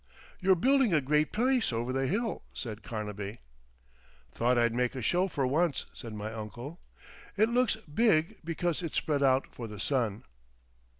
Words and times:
"You're 0.39 0.55
building 0.55 0.95
a 0.95 0.99
great 0.99 1.31
place 1.31 1.71
over 1.71 1.93
the 1.93 2.07
hill," 2.07 2.41
said 2.55 2.81
Carnaby. 2.81 3.37
"Thought 4.31 4.57
I'd 4.57 4.73
make 4.73 4.95
a 4.95 5.01
show 5.03 5.27
for 5.27 5.45
once," 5.45 5.85
said 5.93 6.15
my 6.15 6.33
uncle. 6.33 6.79
"It 7.37 7.49
looks 7.49 7.75
big 7.75 8.39
because 8.43 8.81
it's 8.81 8.97
spread 8.97 9.21
out 9.21 9.53
for 9.53 9.67
the 9.67 9.79
sun." 9.79 10.23